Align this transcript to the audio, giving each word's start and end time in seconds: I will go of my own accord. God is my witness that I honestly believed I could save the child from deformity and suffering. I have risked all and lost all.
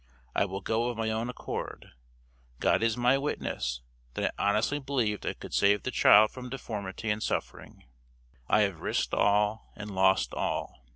I 0.33 0.45
will 0.45 0.61
go 0.61 0.87
of 0.87 0.97
my 0.97 1.11
own 1.11 1.29
accord. 1.29 1.91
God 2.59 2.81
is 2.81 2.97
my 2.97 3.19
witness 3.19 3.83
that 4.15 4.33
I 4.35 4.49
honestly 4.49 4.79
believed 4.79 5.27
I 5.27 5.33
could 5.33 5.53
save 5.53 5.83
the 5.83 5.91
child 5.91 6.31
from 6.31 6.49
deformity 6.49 7.11
and 7.11 7.21
suffering. 7.21 7.83
I 8.47 8.61
have 8.61 8.79
risked 8.79 9.13
all 9.13 9.71
and 9.75 9.91
lost 9.93 10.33
all. 10.33 10.75